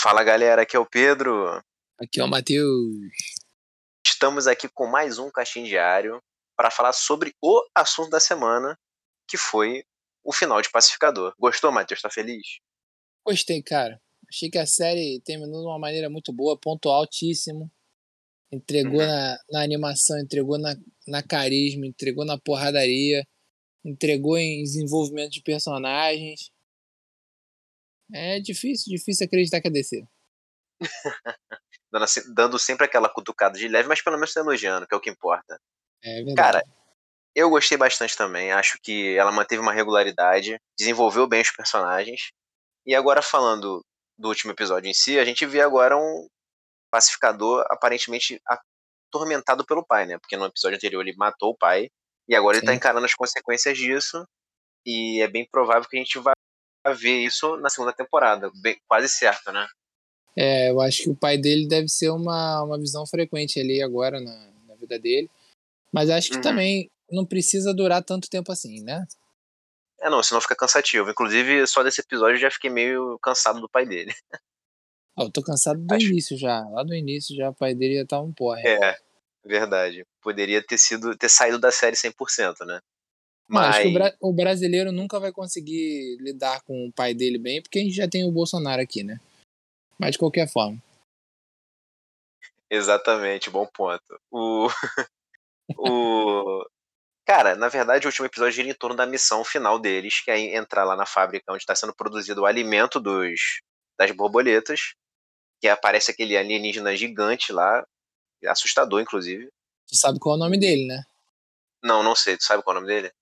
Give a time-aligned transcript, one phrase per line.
[0.00, 1.60] Fala galera, aqui é o Pedro.
[1.98, 2.94] Aqui é o Matheus.
[4.06, 6.22] Estamos aqui com mais um Caixinho Diário
[6.56, 8.78] para falar sobre o assunto da semana,
[9.28, 9.82] que foi
[10.22, 11.34] o final de Pacificador.
[11.36, 12.00] Gostou, Matheus?
[12.00, 12.46] Tá feliz?
[13.26, 14.00] Gostei, cara.
[14.32, 17.68] Achei que a série terminou de uma maneira muito boa, ponto altíssimo.
[18.52, 19.06] Entregou uhum.
[19.06, 20.76] na, na, animação, entregou na,
[21.08, 23.26] na carisma, entregou na porradaria,
[23.84, 26.52] entregou em desenvolvimento de personagens.
[28.12, 30.04] É difícil, difícil acreditar que é DC.
[32.34, 35.10] dando, sempre aquela cutucada de leve, mas pelo menos tá elogiando, que é o que
[35.10, 35.60] importa.
[36.02, 36.36] É verdade.
[36.36, 36.62] Cara,
[37.34, 38.52] eu gostei bastante também.
[38.52, 42.30] Acho que ela manteve uma regularidade, desenvolveu bem os personagens.
[42.86, 43.84] E agora falando
[44.18, 46.26] do último episódio em si, a gente vê agora um
[46.90, 48.40] pacificador aparentemente
[49.08, 50.18] atormentado pelo pai, né?
[50.18, 51.88] Porque no episódio anterior ele matou o pai
[52.28, 52.60] e agora Sim.
[52.60, 54.26] ele tá encarando as consequências disso.
[54.86, 56.32] E é bem provável que a gente vá
[56.92, 58.50] ver isso na segunda temporada.
[58.62, 59.66] Bem, quase certo, né?
[60.36, 64.20] É, eu acho que o pai dele deve ser uma, uma visão frequente ali agora
[64.20, 65.28] na, na vida dele.
[65.92, 66.42] Mas acho que uhum.
[66.42, 69.06] também não precisa durar tanto tempo assim, né?
[70.00, 71.10] É, não, senão fica cansativo.
[71.10, 74.14] Inclusive, só desse episódio eu já fiquei meio cansado do pai dele.
[75.16, 76.06] Oh, eu tô cansado do acho...
[76.06, 76.60] início já.
[76.68, 78.60] Lá do início já o pai dele já tá um porra.
[78.60, 78.96] É,
[79.44, 80.06] verdade.
[80.22, 82.80] Poderia ter sido ter saído da série 100%, né?
[83.48, 83.76] Mas...
[83.76, 87.62] Acho que o, bra o, brasileiro nunca vai conseguir lidar com o pai dele bem,
[87.62, 89.18] porque a gente já tem o Bolsonaro aqui, né?
[89.98, 90.80] Mas de qualquer forma.
[92.70, 94.20] Exatamente, bom ponto.
[94.30, 94.68] O.
[95.78, 96.66] o.
[97.26, 100.56] Cara, na verdade, o último episódio gira em torno da missão final deles, que é
[100.56, 103.60] entrar lá na fábrica onde está sendo produzido o alimento dos,
[103.98, 104.94] das borboletas,
[105.60, 107.86] que aparece aquele alienígena gigante lá,
[108.46, 109.48] assustador, inclusive.
[109.88, 111.02] Tu sabe qual é o nome dele, né?
[111.82, 112.36] Não, não sei.
[112.36, 113.12] Tu sabe qual é o nome dele?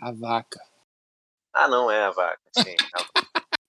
[0.00, 0.60] A vaca.
[1.54, 2.76] Ah, não, é a vaca, sim.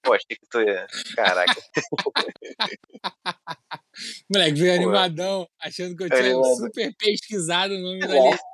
[0.03, 0.87] Pô, achei que tu ia.
[1.15, 1.61] Caraca.
[4.29, 6.55] Moleque, veio animadão, achando que eu tinha Animado.
[6.55, 8.45] super pesquisado o nome da lista.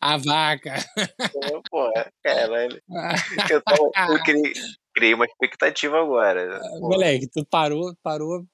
[0.00, 0.74] A vaca.
[0.76, 1.92] É, pô,
[2.22, 2.80] caralho.
[3.50, 4.52] Eu, tava, eu criei,
[4.94, 6.56] criei uma expectativa agora.
[6.56, 8.46] Ah, moleque, tu parou, parou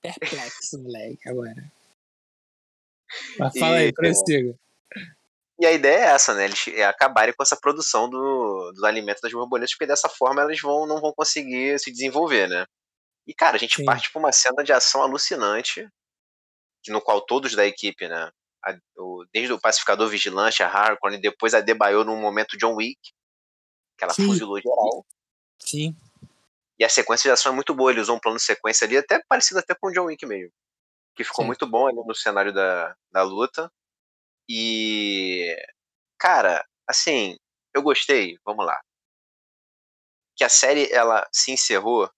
[0.00, 1.72] perplexo, moleque, agora.
[3.38, 4.58] Mas fala e, aí, prossiga.
[5.58, 6.46] E a ideia é essa, né?
[6.46, 10.60] Eles é acabarem com essa produção do, dos alimentos das borboletas, porque dessa forma elas
[10.60, 12.66] vão, não vão conseguir se desenvolver, né?
[13.26, 13.84] E, cara, a gente Sim.
[13.84, 15.88] parte pra uma cena de ação alucinante,
[16.88, 18.30] no qual todos da equipe, né?
[18.64, 22.98] A, o, desde o pacificador vigilante, a Harkonnen, depois a debaio num momento John Wick,
[23.96, 24.26] que ela Sim.
[24.26, 25.06] fuzilou geral.
[25.58, 25.96] Sim.
[26.78, 28.96] E a sequência de ação é muito boa, ele usou um plano de sequência ali,
[28.96, 30.52] até parecido até com o John Wick mesmo.
[31.14, 31.46] Que ficou Sim.
[31.46, 33.70] muito bom ali no cenário da, da luta.
[34.48, 35.56] E.
[36.18, 37.36] Cara, assim,
[37.74, 38.80] eu gostei, vamos lá.
[40.36, 42.10] Que a série ela se encerrou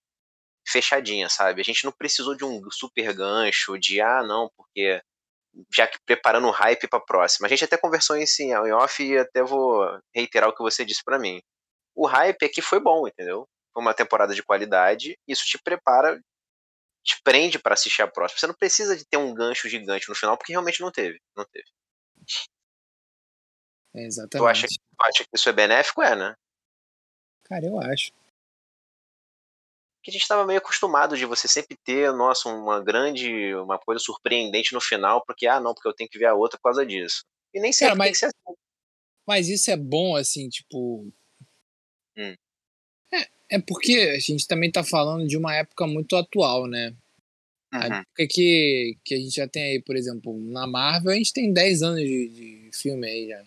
[0.67, 1.61] fechadinha, sabe?
[1.61, 5.01] A gente não precisou de um super gancho, de ah, não, porque
[5.75, 7.47] já que preparando o hype para próxima.
[7.47, 10.85] A gente até conversou em sim, em off e até vou reiterar o que você
[10.85, 11.41] disse para mim.
[11.95, 13.49] O hype aqui foi bom, entendeu?
[13.73, 16.21] Foi uma temporada de qualidade, isso te prepara,
[17.05, 18.39] te prende para assistir a próxima.
[18.41, 21.45] Você não precisa de ter um gancho gigante no final, porque realmente não teve, não
[21.53, 21.67] teve.
[23.95, 24.45] É exatamente.
[24.45, 26.03] Tu acha, tu acha que isso é benéfico?
[26.03, 26.35] É, né?
[27.45, 28.13] Cara, eu acho.
[30.03, 34.01] Que a gente estava meio acostumado de você sempre ter, nossa, uma grande, uma coisa
[34.01, 36.87] surpreendente no final, porque, ah, não, porque eu tenho que ver a outra por causa
[36.87, 37.25] disso.
[37.53, 38.59] E nem sempre Cara, mas, tem que ser assim.
[39.27, 41.13] Mas isso é bom, assim, tipo.
[42.17, 42.35] Hum.
[43.13, 46.97] É, é porque a gente também tá falando de uma época muito atual, né?
[47.73, 47.81] Uhum.
[47.81, 51.33] A época que, que a gente já tem aí, por exemplo, na Marvel, a gente
[51.33, 53.45] tem 10 anos de, de filme aí já.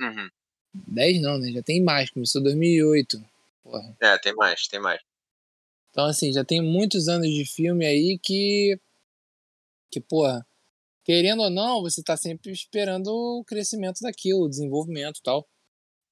[0.00, 0.28] Uhum.
[0.74, 1.52] 10 não, né?
[1.52, 3.24] Já tem mais, começou em 2008.
[3.62, 3.96] Porra.
[4.00, 5.00] É, tem mais, tem mais.
[5.90, 8.78] Então, assim, já tem muitos anos de filme aí que.
[9.90, 10.44] Que, porra,
[11.04, 15.48] querendo ou não, você tá sempre esperando o crescimento daquilo, o desenvolvimento e tal.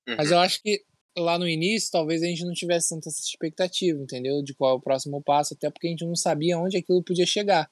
[0.07, 0.17] Uhum.
[0.17, 0.85] Mas eu acho que
[1.17, 4.43] lá no início, talvez a gente não tivesse tanta essa expectativa, entendeu?
[4.43, 7.27] De qual é o próximo passo, até porque a gente não sabia onde aquilo podia
[7.27, 7.71] chegar.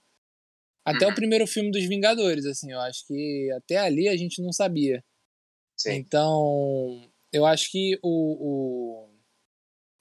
[0.85, 1.13] Até uhum.
[1.13, 5.05] o primeiro filme dos Vingadores, assim, eu acho que até ali a gente não sabia.
[5.77, 5.93] Sim.
[5.93, 9.11] Então, eu acho que o, o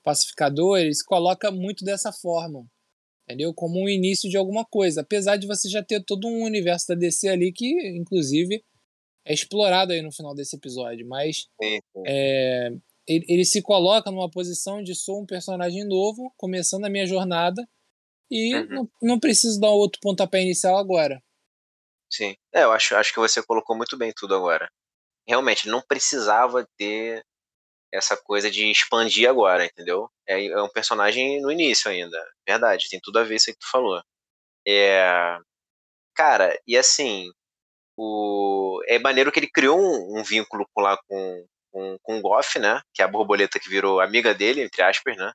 [0.04, 2.66] Pacificador ele se coloca muito dessa forma,
[3.24, 3.54] entendeu?
[3.54, 6.96] Como um início de alguma coisa, apesar de você já ter todo um universo da
[6.96, 8.64] DC ali que, inclusive,
[9.26, 12.04] é explorado aí no final desse episódio, mas sim, sim.
[12.08, 12.72] É,
[13.10, 17.68] ele, ele, se coloca numa posição de sou um personagem novo, começando a minha jornada,
[18.32, 18.68] e uhum.
[18.68, 21.22] não, não preciso dar outro pontapé inicial agora.
[22.12, 24.70] Sim, é, eu acho, acho que você colocou muito bem tudo agora
[25.30, 27.24] realmente não precisava ter
[27.94, 30.10] essa coisa de expandir agora, entendeu?
[30.28, 32.20] É, é um personagem no início ainda.
[32.48, 34.02] Verdade, tem tudo a ver isso aí que tu falou.
[34.68, 35.38] É.
[36.16, 37.32] Cara, e assim,
[37.98, 38.82] o...
[38.88, 42.82] é maneiro que ele criou um, um vínculo lá com, com, com o Goff, né?
[42.94, 45.32] Que é a borboleta que virou amiga dele, entre aspas, né?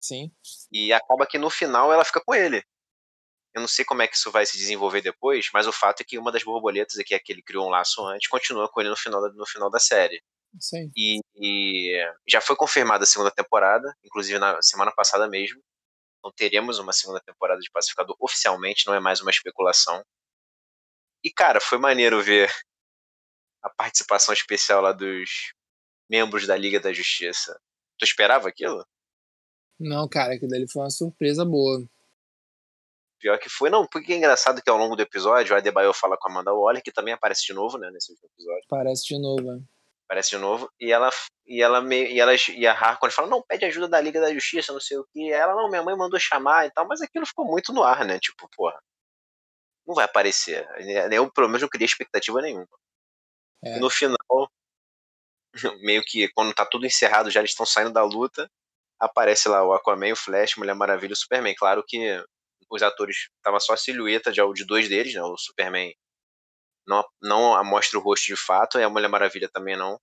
[0.00, 0.30] Sim.
[0.70, 2.62] E acaba que no final ela fica com ele.
[3.54, 6.04] Eu não sei como é que isso vai se desenvolver depois, mas o fato é
[6.04, 8.90] que uma das borboletas, que é que ele criou um laço antes, continua com ele
[8.90, 10.20] no final da, no final da série.
[10.60, 10.90] Sim.
[10.96, 11.96] E, e
[12.28, 15.60] já foi confirmada a segunda temporada, inclusive na semana passada mesmo.
[16.18, 20.04] Então teremos uma segunda temporada de Pacificador oficialmente, não é mais uma especulação.
[21.22, 22.52] E cara, foi maneiro ver
[23.62, 25.54] a participação especial lá dos
[26.08, 27.58] membros da Liga da Justiça.
[27.98, 28.84] Tu esperava aquilo?
[29.78, 31.84] Não, cara, aquilo dali foi uma surpresa boa.
[33.18, 36.16] Pior que foi, não, porque é engraçado que ao longo do episódio o Adebayo fala
[36.16, 38.62] com a Amanda Waller, que também aparece de novo, né, nesse último episódio.
[38.66, 39.60] Aparece de novo, é.
[40.04, 41.10] Aparece de novo, e ela
[41.46, 44.32] e ela me, e, ela, e a Harkonnen fala, não, pede ajuda da Liga da
[44.32, 45.32] Justiça, não sei o que.
[45.32, 48.18] Ela, não, minha mãe mandou chamar e tal, mas aquilo ficou muito no ar, né?
[48.18, 48.78] Tipo, porra,
[49.86, 50.66] não vai aparecer.
[51.10, 52.68] Eu, pelo menos, não criei expectativa nenhuma.
[53.62, 53.78] É.
[53.78, 54.16] no final,
[55.82, 58.50] meio que quando tá tudo encerrado, já eles estão saindo da luta,
[58.98, 61.54] aparece lá o Aquaman, o Flash, Mulher Maravilha e o Superman.
[61.54, 62.22] Claro que
[62.70, 65.22] os atores tava só a silhueta de, de dois deles, né?
[65.22, 65.94] O Superman
[66.86, 69.98] não, não mostra o rosto de fato, e a Mulher Maravilha também não.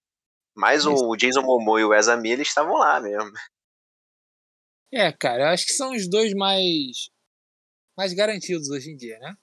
[0.56, 0.92] Mas Isso.
[0.92, 3.32] o Jason Momoa e o Ezra Miller estavam lá mesmo.
[4.94, 7.10] É, cara, eu acho que são os dois mais
[7.98, 9.34] mais garantidos hoje em dia, né?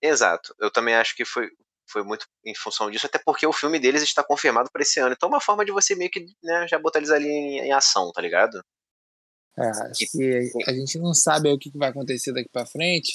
[0.00, 0.54] Exato.
[0.58, 1.50] Eu também acho que foi,
[1.88, 5.12] foi muito em função disso, até porque o filme deles está confirmado para esse ano.
[5.12, 7.72] Então é uma forma de você meio que né, já botar eles ali em, em
[7.72, 8.62] ação, tá ligado?
[9.56, 13.12] É, acho que a gente não sabe o que vai acontecer daqui para frente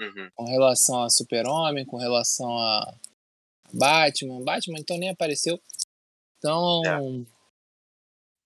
[0.00, 0.30] uhum.
[0.34, 2.94] com relação a Super-Homem, com relação a
[3.72, 4.42] Batman.
[4.42, 5.60] Batman então nem apareceu.
[6.38, 6.82] Então.
[6.86, 6.98] É.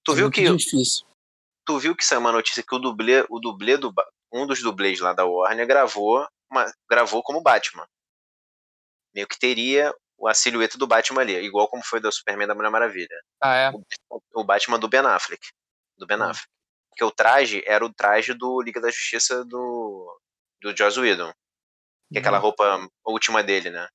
[0.05, 0.57] Tu é viu que.
[0.57, 1.07] Difícil.
[1.65, 3.93] Tu viu que saiu uma notícia que o dublê, o dublê do.
[4.33, 7.87] Um dos dublês lá da Warner gravou, uma, gravou como Batman.
[9.17, 9.91] Meio que teria
[10.27, 13.17] a silhueta do Batman ali, igual como foi do Superman da Mulher Maravilha.
[13.43, 13.71] Ah, é?
[14.35, 15.41] O, Batman do Ben Affleck.
[15.97, 16.25] Do Ben hum.
[16.25, 16.49] Affleck.
[16.91, 20.21] Porque o traje era o traje do Liga da Justiça do,
[20.61, 21.33] do Joss Whedon.
[22.13, 22.43] Que é aquela uhum.
[22.45, 23.89] roupa última dele, né?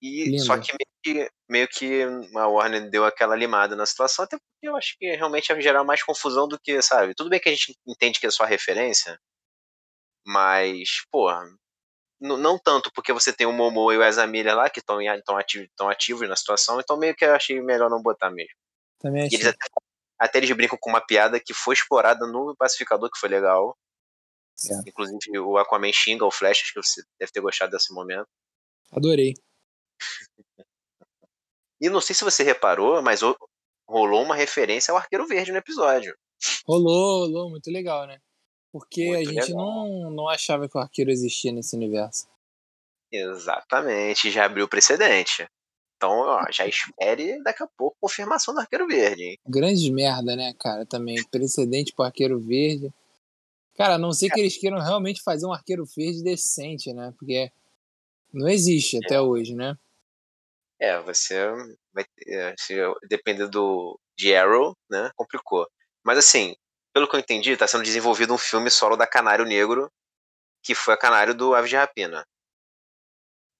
[0.00, 0.44] E Lindo.
[0.44, 2.02] só que meio, que meio que
[2.36, 5.82] a Warner deu aquela limada na situação, até porque eu acho que realmente ia gerar
[5.82, 7.14] mais confusão do que, sabe?
[7.14, 9.18] Tudo bem que a gente entende que é só referência,
[10.24, 11.28] mas, pô,
[12.20, 14.98] não tanto porque você tem o Momo e o Ezra Miller lá que estão
[15.36, 18.54] ativos, ativos na situação, então meio que eu achei melhor não botar mesmo.
[18.98, 19.38] Também achei.
[19.38, 19.66] Eles até,
[20.18, 23.76] até, eles brincam com uma piada que foi explorada no Pacificador, que foi legal.
[24.68, 24.88] É.
[24.88, 28.26] Inclusive o Aquaman xinga o Flash, acho que você deve ter gostado desse momento.
[28.90, 29.34] Adorei.
[31.80, 33.20] e não sei se você reparou, mas
[33.88, 36.16] rolou uma referência ao Arqueiro Verde no episódio.
[36.66, 38.18] Rolou, rolou, muito legal, né?
[38.72, 42.28] Porque muito a gente não, não achava que o arqueiro existia nesse universo.
[43.10, 45.48] Exatamente, já abriu precedente.
[45.96, 49.38] Então, ó, já espere daqui a pouco confirmação do Arqueiro Verde, hein?
[49.44, 50.86] Grande merda, né, cara?
[50.86, 52.92] Também precedente pro Arqueiro Verde.
[53.74, 57.12] Cara, a não ser que eles queiram realmente fazer um Arqueiro Verde decente, né?
[57.18, 57.50] Porque
[58.32, 59.20] não existe até é.
[59.20, 59.76] hoje, né?
[60.80, 61.36] É, você
[61.92, 62.74] vai ter, se
[63.08, 65.10] depender do de Arrow, né?
[65.16, 65.68] Complicou.
[66.04, 66.54] Mas assim,
[66.92, 69.90] pelo que eu entendi, está sendo desenvolvido um filme solo da Canário Negro,
[70.62, 72.26] que foi a Canário do Aves de Rapina.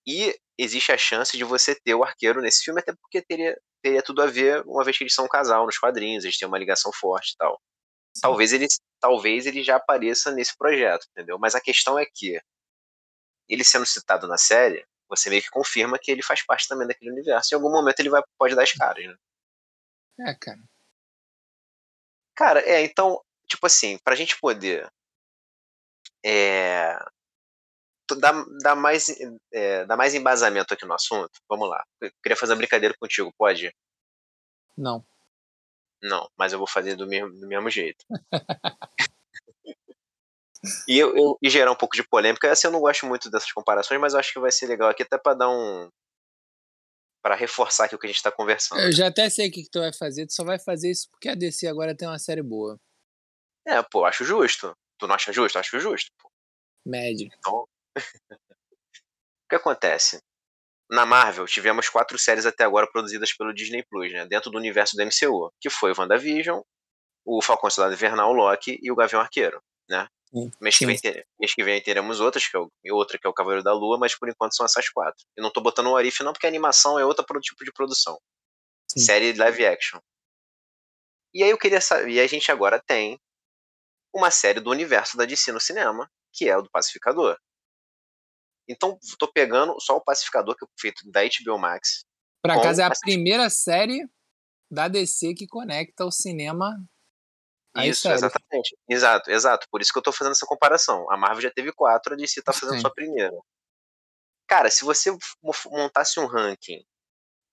[0.06, 4.02] E existe a chance de você ter o arqueiro nesse filme, até porque teria, teria
[4.02, 6.58] tudo a ver, uma vez que eles são um casal nos quadrinhos, eles têm uma
[6.58, 7.60] ligação forte e tal.
[8.20, 8.66] Talvez ele,
[9.00, 11.38] talvez ele já apareça nesse projeto, entendeu?
[11.38, 12.40] Mas a questão é que
[13.48, 17.12] ele sendo citado na série, você meio que confirma que ele faz parte também daquele
[17.12, 17.54] universo.
[17.54, 19.16] Em algum momento ele vai, pode dar as caras, né?
[20.20, 20.58] É, cara.
[22.38, 24.88] Cara, é, então, tipo assim, pra gente poder
[26.24, 26.96] é,
[28.20, 29.08] dar, dar, mais,
[29.52, 31.84] é, dar mais embasamento aqui no assunto, vamos lá.
[32.00, 33.74] Eu queria fazer uma brincadeira contigo, pode?
[34.76, 35.04] Não.
[36.00, 38.04] Não, mas eu vou fazer do mesmo, do mesmo jeito.
[40.86, 42.52] e eu, eu e gerar um pouco de polêmica.
[42.52, 45.02] Assim, eu não gosto muito dessas comparações, mas eu acho que vai ser legal aqui
[45.02, 45.90] até para dar um.
[47.22, 48.80] Para reforçar aqui o que a gente tá conversando.
[48.80, 51.08] Eu já até sei o que, que tu vai fazer, tu só vai fazer isso
[51.10, 52.78] porque a DC agora tem uma série boa.
[53.66, 54.74] É, pô, acho justo.
[54.98, 55.58] Tu não acha justo?
[55.58, 56.30] Acho justo, pô.
[56.86, 57.28] Médio.
[57.38, 57.66] Então.
[58.54, 60.20] o que acontece?
[60.90, 64.96] Na Marvel, tivemos quatro séries até agora produzidas pelo Disney Plus, né, dentro do universo
[64.96, 66.62] do MCU, que foi o WandaVision,
[67.26, 70.08] o Falcão Soldado Invernal, o Loki e o Gavião Arqueiro, né?
[70.30, 70.98] Sim, mês, que vem,
[71.40, 73.98] mês que vem teremos outras, que é o, outra que é o Cavaleiro da Lua,
[73.98, 75.24] mas por enquanto são essas quatro.
[75.36, 78.18] Eu não tô botando o Arif não, porque a animação é outro tipo de produção.
[78.90, 79.00] Sim.
[79.00, 80.00] Série live action.
[81.34, 83.18] E aí eu queria saber, e a gente agora tem
[84.14, 87.38] uma série do universo da DC no cinema, que é o do Pacificador.
[88.68, 92.04] Então, tô pegando só o Pacificador, que é feito da HBO Max.
[92.42, 94.06] Por acaso é a primeira série
[94.70, 96.76] da DC que conecta o cinema
[97.86, 98.22] isso, séries.
[98.22, 98.76] exatamente.
[98.88, 99.66] Exato, exato.
[99.70, 101.10] Por isso que eu tô fazendo essa comparação.
[101.10, 102.80] A Marvel já teve quatro, a DC tá fazendo Sim.
[102.80, 103.36] sua primeira.
[104.46, 105.10] Cara, se você
[105.70, 106.82] montasse um ranking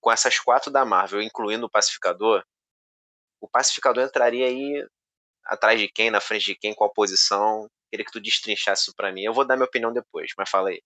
[0.00, 2.42] com essas quatro da Marvel, incluindo o Pacificador,
[3.40, 4.86] o Pacificador entraria aí
[5.44, 7.68] atrás de quem, na frente de quem, qual posição?
[7.90, 9.22] Queria que tu destrinchasse isso pra mim.
[9.22, 10.80] Eu vou dar minha opinião depois, mas fala aí.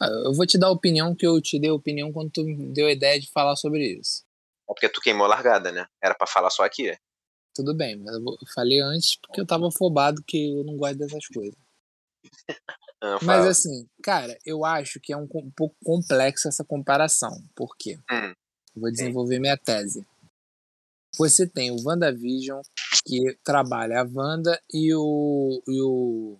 [0.00, 2.44] Ah, eu vou te dar a opinião que eu te dei a opinião quando tu
[2.72, 4.24] deu a ideia de falar sobre isso.
[4.68, 5.86] É porque tu queimou a largada, né?
[6.02, 6.96] Era para falar só aqui.
[7.54, 8.22] Tudo bem, mas eu
[8.54, 11.54] falei antes porque eu tava afobado que eu não gosto dessas coisas.
[13.00, 17.30] Não, mas assim, cara, eu acho que é um, um pouco complexo essa comparação.
[17.54, 17.98] Por quê?
[18.10, 18.34] Hum.
[18.74, 20.06] Vou desenvolver minha tese.
[21.16, 22.60] Você tem o WandaVision,
[23.06, 25.62] que trabalha a Wanda e o.
[25.68, 26.38] E o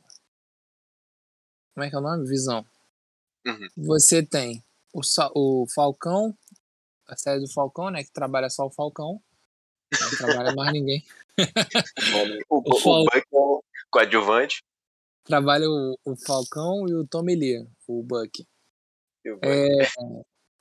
[1.75, 2.27] como é que é o nome?
[2.27, 2.65] Visão.
[3.47, 3.69] Uhum.
[3.77, 5.01] Você tem o,
[5.35, 6.37] o Falcão,
[7.07, 8.03] a série do Falcão, né?
[8.03, 9.21] Que trabalha só o Falcão.
[10.01, 11.03] Não trabalha mais ninguém.
[12.49, 13.03] o, o, o, Fal...
[13.03, 14.63] o Buck é o coadjuvante.
[15.25, 18.47] Trabalha o, o Falcão e o Tommy Lee, o Buck.
[19.43, 19.89] É,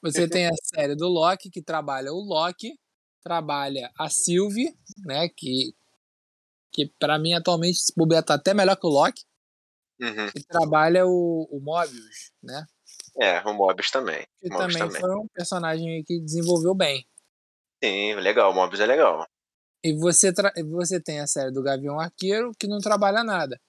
[0.02, 2.74] você tem a série do Loki, que trabalha o Loki,
[3.24, 4.74] trabalha a Sylvie,
[5.06, 5.28] né?
[5.30, 5.74] Que,
[6.72, 9.24] que para mim atualmente se bobear tá até melhor que o Loki.
[10.00, 10.28] Uhum.
[10.36, 12.66] E trabalha o, o Mobius, né?
[13.20, 14.26] É, o Mobius também.
[14.40, 17.06] Que Mobius também, também, foi um personagem que desenvolveu bem.
[17.84, 19.28] Sim, legal, o Mobius é legal.
[19.84, 20.32] E você,
[20.72, 23.60] você tem a série do Gavião Arqueiro, que não trabalha nada.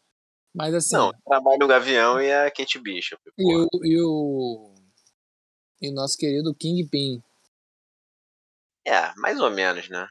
[0.55, 0.95] Mas assim.
[0.95, 3.21] Não, trabalha o Gavião e a Kate Bishop.
[3.37, 4.75] E o, e o.
[5.83, 7.21] E nosso querido Kingpin.
[8.87, 10.07] É, mais ou menos, né?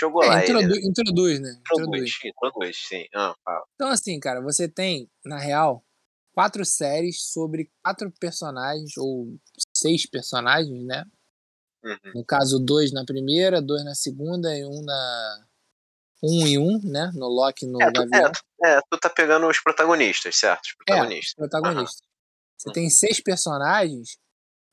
[0.00, 0.88] Jogou é, lá introdu ele, né?
[0.88, 1.56] Introduz, né?
[1.60, 3.04] Introduz, introduz, sim.
[3.14, 3.36] Ah,
[3.76, 5.84] então, assim, cara, você tem, na real,
[6.32, 9.38] quatro séries sobre quatro personagens, ou
[9.72, 11.04] seis personagens, né?
[11.84, 12.12] Uhum.
[12.14, 15.46] No caso, dois na primeira, dois na segunda e um na.
[16.22, 17.10] Um e um, né?
[17.14, 20.64] No Loki no é, tu, é, tu, é, tu tá pegando os protagonistas, certo?
[20.64, 21.32] Os protagonistas.
[21.32, 22.00] É, protagonistas.
[22.00, 22.14] Uhum.
[22.56, 24.18] Você tem seis personagens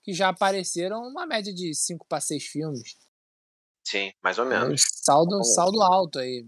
[0.01, 2.96] que já apareceram uma média de cinco para seis filmes.
[3.86, 4.82] Sim, mais ou menos.
[4.82, 6.48] É saldo, saldo alto aí.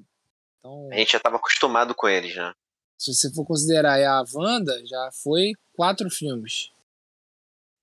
[0.60, 2.54] Então, a gente já estava acostumado com eles, né?
[2.98, 6.72] Se você for considerar a Wanda, já foi quatro filmes.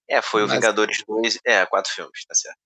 [0.09, 0.51] É, foi Mas...
[0.51, 1.39] o Vingadores 2.
[1.45, 2.59] É, quatro filmes, tá certo.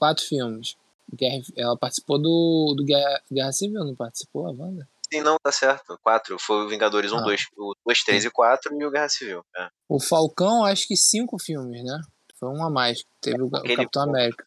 [0.00, 0.76] Quatro filmes.
[1.14, 4.88] Guerra, ela participou do, do Guerra, Guerra Civil, não participou, a Wanda?
[5.12, 5.98] Sim, não, tá certo.
[6.02, 6.38] Quatro.
[6.38, 7.20] Foi o Vingadores 1, ah.
[7.20, 9.44] 2, o 2, 3 e 4 e o Guerra Civil.
[9.54, 9.68] É.
[9.86, 12.00] O Falcão, acho que cinco filmes, né?
[12.36, 13.04] Foi um a mais.
[13.20, 14.46] Teve é, o, o Capitão América.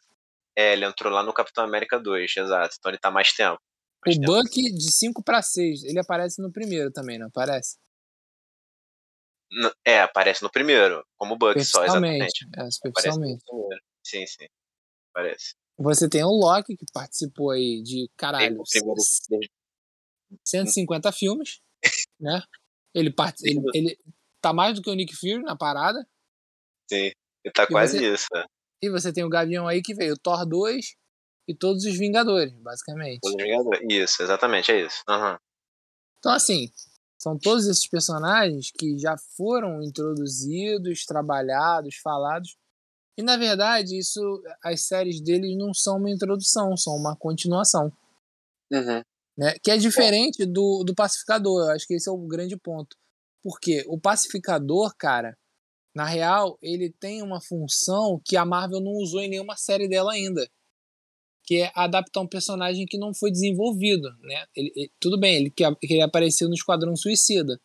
[0.55, 2.75] É, ele entrou lá no Capitão América 2, exato.
[2.79, 3.62] Então ele tá mais tempo.
[4.03, 4.33] Mais o tempo.
[4.33, 7.77] Buck, de 5 para 6, ele aparece no primeiro também, não aparece?
[9.86, 12.48] É, aparece no primeiro, como Buck só, exatamente.
[12.57, 13.43] É, superficialmente.
[14.03, 14.48] Sim, sim.
[15.13, 15.55] Aparece.
[15.77, 19.01] Você tem o Loki, que participou aí de, caralho, primeiro...
[20.46, 21.62] 150 filmes,
[22.20, 22.41] né?
[22.93, 23.36] Ele, part...
[23.43, 23.98] ele, ele
[24.41, 26.08] tá mais do que o Nick Fury na parada.
[26.89, 27.12] Sim,
[27.43, 28.13] ele tá e quase você...
[28.13, 28.46] isso, né?
[28.84, 30.96] E você tem o Gavião aí que veio Thor 2
[31.48, 33.22] e todos os Vingadores, basicamente.
[33.22, 33.82] Todos os Vingadores.
[33.89, 35.01] Isso, exatamente, é isso.
[35.10, 35.38] Uhum.
[36.20, 36.72] Então, assim,
[37.17, 42.58] são todos esses personagens que já foram introduzidos, trabalhados, falados.
[43.17, 44.20] E na verdade, isso,
[44.63, 47.91] as séries deles não são uma introdução, são uma continuação.
[48.72, 49.01] Uhum.
[49.38, 49.55] Né?
[49.63, 51.65] Que é diferente do, do Pacificador.
[51.65, 52.98] Eu acho que esse é o grande ponto.
[53.43, 55.38] Porque o Pacificador, cara,
[55.96, 60.13] na real, ele tem uma função que a Marvel não usou em nenhuma série dela
[60.13, 60.50] ainda,
[61.43, 64.46] que é adaptar um personagem que não foi desenvolvido, né?
[64.55, 67.60] Ele, ele, tudo bem, ele que, ele apareceu no Esquadrão Suicida,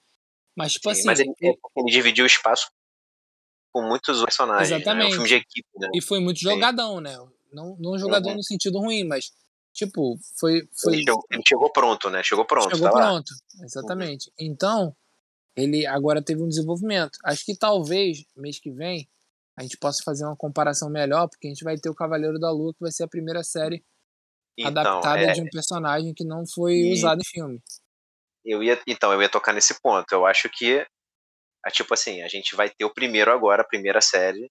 [0.54, 2.68] mas tipo Sim, assim, mas ele, ele, ele dividiu o espaço
[3.78, 4.98] com muitos personagens, exatamente.
[4.98, 5.04] Né?
[5.04, 5.88] É um filme de equipe, né?
[5.94, 7.02] E foi muito jogadão, Sim.
[7.02, 7.28] né?
[7.52, 8.36] Não, não jogador uhum.
[8.36, 9.30] no sentido ruim, mas
[9.72, 10.94] tipo, foi, foi...
[10.94, 12.22] Ele, chegou, ele chegou pronto, né?
[12.24, 12.70] Chegou pronto.
[12.70, 13.64] Chegou tá pronto, lá.
[13.64, 14.28] exatamente.
[14.30, 14.34] Uhum.
[14.40, 14.96] Então,
[15.56, 17.18] ele agora teve um desenvolvimento.
[17.24, 19.08] Acho que talvez mês que vem
[19.56, 22.50] a gente possa fazer uma comparação melhor, porque a gente vai ter o Cavaleiro da
[22.50, 23.84] Lua, que vai ser a primeira série
[24.56, 25.32] então, adaptada é...
[25.32, 26.92] de um personagem que não foi e...
[26.92, 27.62] usado em filme.
[28.44, 30.10] Eu ia, então, eu ia tocar nesse ponto.
[30.12, 30.86] Eu acho que,
[31.68, 34.50] é tipo assim, a gente vai ter o primeiro agora, a primeira série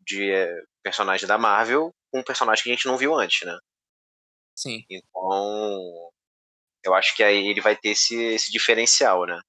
[0.00, 0.50] de é,
[0.82, 3.58] personagem da Marvel com um personagem que a gente não viu antes, né?
[4.56, 4.84] Sim.
[4.88, 6.10] Então,
[6.84, 9.40] eu acho que aí ele vai ter esse, esse diferencial, né?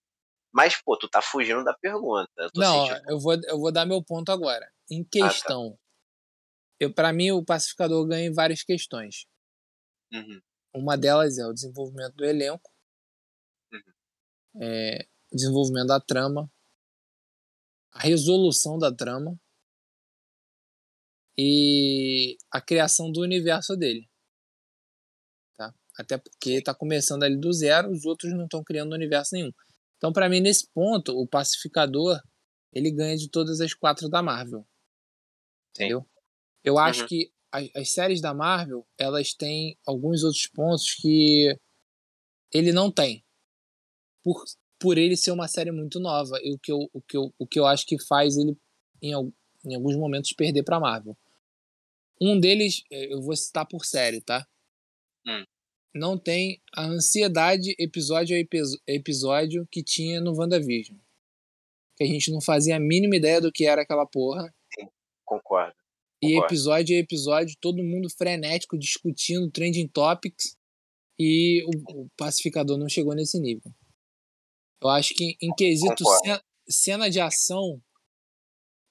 [0.54, 2.50] Mas, pô, tu tá fugindo da pergunta.
[2.56, 3.12] Não, sentindo...
[3.12, 4.70] eu, vou, eu vou dar meu ponto agora.
[4.90, 5.78] Em questão, ah, tá.
[6.80, 9.26] eu para mim o pacificador ganha em várias questões.
[10.14, 10.40] Uhum.
[10.74, 12.72] uma delas é o desenvolvimento do elenco,
[13.74, 14.62] Uhum.
[14.62, 16.50] é, desenvolvimento da trama,
[17.96, 19.40] a resolução da trama
[21.38, 24.08] e a criação do universo dele.
[25.58, 25.74] Tá?
[25.98, 29.52] Até porque está começando ali do zero, os outros não estão criando universo nenhum.
[29.98, 32.22] Então, para mim, nesse ponto, o pacificador
[32.74, 34.68] ele ganha de todas as quatro da Marvel.
[35.72, 36.06] Entendeu?
[36.64, 37.08] Eu acho Uhum.
[37.08, 41.58] que as, as séries da Marvel elas têm alguns outros pontos que
[42.54, 43.24] ele não tem.
[44.22, 44.44] Por,
[44.86, 46.38] por ele ser uma série muito nova.
[46.44, 48.56] E o que eu, o que eu, o que eu acho que faz ele,
[49.02, 49.14] em,
[49.66, 51.18] em alguns momentos, perder pra Marvel.
[52.22, 54.46] Um deles, eh, eu vou citar por série, tá?
[55.26, 55.44] Hum.
[55.96, 61.00] Não tem a ansiedade episódio a episódio que tinha no WandaVision.
[61.98, 64.54] Que a gente não fazia a mínima ideia do que era aquela porra.
[65.26, 65.74] Concordo.
[66.22, 70.56] E episódio a episódio, todo mundo frenético, discutindo trending topics.
[71.18, 73.74] E o, o pacificador não chegou nesse nível.
[74.82, 76.24] Eu acho que em quesito Concordo.
[76.26, 76.44] ce-
[76.84, 77.82] cena de ação,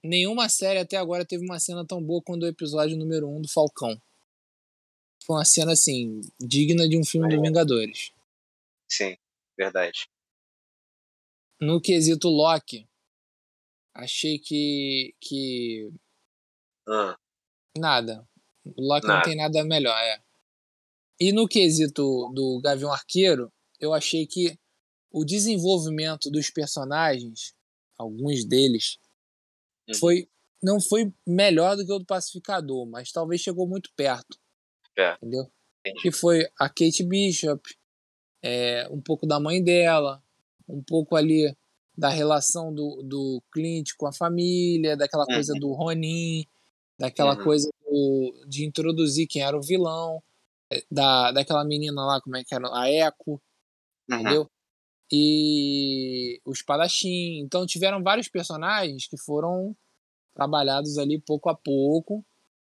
[0.02, 3.42] nenhuma série até agora teve uma cena tão boa quanto o episódio número 1 um
[3.42, 4.00] do Falcão.
[5.26, 7.40] Foi uma cena, assim, digna de um filme do É.
[7.40, 8.12] Vingadores.
[8.90, 9.16] Sim,
[9.56, 10.06] verdade.
[11.60, 12.86] No quesito Loki,
[13.94, 15.14] achei que.
[15.20, 15.90] que.
[17.78, 18.28] Nada.
[18.64, 19.24] O Loki não Nada.
[19.24, 20.22] tem nada melhor, é.
[21.20, 23.50] E no quesito do Gavião Arqueiro,
[23.80, 24.58] eu achei que
[25.14, 27.54] o desenvolvimento dos personagens,
[27.97, 28.99] alguns deles,
[29.88, 29.94] Uhum.
[29.97, 30.28] foi
[30.62, 34.38] não foi melhor do que o do Pacificador, mas talvez chegou muito perto.
[34.97, 35.12] É.
[35.16, 35.50] Entendeu?
[35.85, 36.00] entendi.
[36.02, 37.62] Que foi a Kate Bishop,
[38.42, 40.23] é, um pouco da mãe dela,
[40.66, 41.54] um pouco ali
[41.97, 45.61] da relação do, do Clint com a família, daquela coisa Uhum.
[45.61, 46.47] do Ronin,
[46.99, 47.44] daquela Uhum.
[47.44, 50.23] coisa do- de introduzir quem era o vilão,
[50.73, 52.66] é, da, daquela menina lá, como é que era?
[52.75, 53.40] A Echo, Uhum.
[54.09, 54.50] entendeu?
[55.12, 57.40] E o espadachim.
[57.40, 59.76] Então tiveram vários personagens que foram
[60.34, 62.25] trabalhados ali pouco a pouco,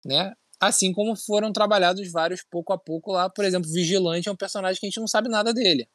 [0.04, 0.34] né?
[0.60, 3.28] Assim como foram trabalhados vários pouco a pouco lá.
[3.28, 5.88] Por exemplo, Vigilante é um personagem que a gente não sabe nada dele.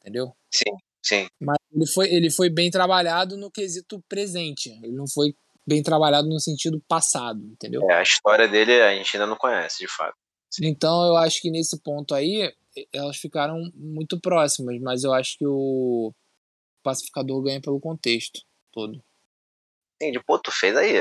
[0.00, 0.34] Entendeu?
[0.50, 1.26] Sim, sim.
[1.40, 4.70] Mas ele foi, ele foi bem trabalhado no quesito presente.
[4.82, 5.34] Ele não foi
[5.66, 7.82] bem trabalhado no sentido passado, entendeu?
[7.90, 10.14] É, a história dele a gente ainda não conhece, de fato.
[10.62, 12.54] Então eu acho que nesse ponto aí
[12.92, 16.12] elas ficaram muito próximas, mas eu acho que o
[16.82, 18.40] pacificador ganha pelo contexto
[18.72, 19.02] todo.
[19.96, 20.22] Entendi.
[20.24, 20.98] Pô, tu fez aí.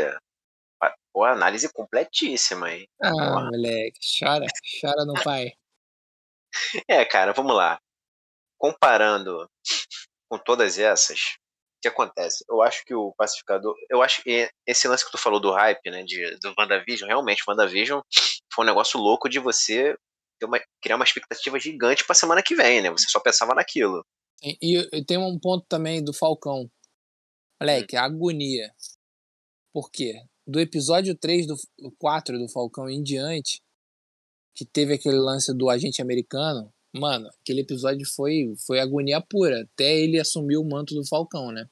[0.81, 2.87] a- Pô, análise completíssima, hein?
[3.01, 3.45] Ah, Porra.
[3.45, 4.45] moleque, chora,
[4.81, 5.51] chora no pai.
[6.87, 7.79] É, cara, vamos lá.
[8.57, 9.49] Comparando
[10.29, 12.43] com todas essas, o que acontece?
[12.49, 13.75] Eu acho que o Pacificador.
[13.89, 16.03] Eu acho que esse lance que tu falou do hype, né?
[16.03, 18.01] De, do WandaVision, realmente, WandaVision
[18.53, 19.95] foi um negócio louco de você
[20.43, 22.89] uma- criar uma expectativa gigante pra semana que vem, né?
[22.89, 24.05] Você só pensava naquilo.
[24.41, 24.57] E,
[24.91, 26.69] e, tem um ponto também do Falcão.
[27.61, 28.73] Moleque, a agonia.
[29.73, 30.21] Por quê?
[30.45, 31.55] Do episódio 3 do
[31.97, 33.61] 4 do Falcão em diante,
[34.55, 39.97] que teve aquele lance do agente americano, mano, aquele episódio foi, foi agonia pura, até
[39.97, 41.65] ele assumir o manto do Falcão, né?